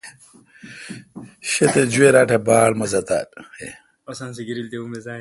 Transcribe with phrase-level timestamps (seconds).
[1.51, 3.27] شہ تے جویراٹ اے° باڑ مزہ تھال۔